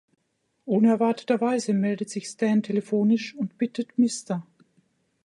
[0.65, 4.43] Unerwarteterweise meldet sich Stan telefonisch und bittet Mr.